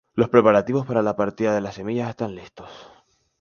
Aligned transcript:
Los 0.15 0.29
preparativos 0.29 0.87
para 0.87 1.03
la 1.03 1.15
partida 1.15 1.53
de 1.53 1.61
las 1.61 1.75
semillas 1.75 2.09
están 2.09 2.33
listos. 2.33 2.71